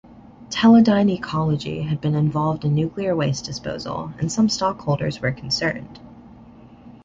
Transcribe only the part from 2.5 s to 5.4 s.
in nuclear waste disposal, and some stockholders were